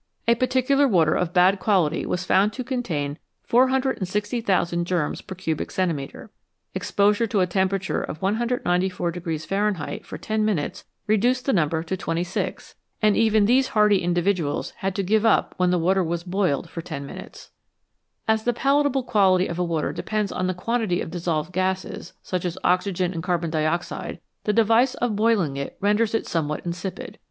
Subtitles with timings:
[0.27, 6.31] A particular water of bad quality was found to contain 460,000 germs per cubic centimetre.
[6.73, 12.23] Exposure to a temperature of 194 Fahrenheit for ten minutes reduced the number to twenty
[12.23, 15.03] six, and even these hardy individuals 103 NATURAL WATERS had to
[15.43, 17.51] give up when the water was boiled for ten minutes.
[18.27, 22.43] As the palatable quality of a water depends on the quantity of dissolved gases, such
[22.43, 27.19] as oxygen and carbon dioxide, the device of boiling it renders it some what insipid.